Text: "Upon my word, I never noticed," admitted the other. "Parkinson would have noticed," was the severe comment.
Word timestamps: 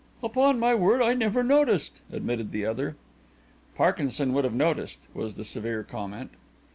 "Upon 0.23 0.57
my 0.59 0.73
word, 0.73 1.03
I 1.03 1.13
never 1.13 1.43
noticed," 1.43 2.01
admitted 2.11 2.51
the 2.51 2.65
other. 2.65 2.95
"Parkinson 3.75 4.33
would 4.33 4.45
have 4.45 4.55
noticed," 4.55 4.97
was 5.13 5.35
the 5.35 5.43
severe 5.43 5.83
comment. 5.83 6.31